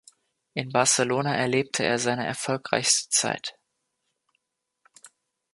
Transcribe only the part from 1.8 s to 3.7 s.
er seine erfolgreichste Zeit.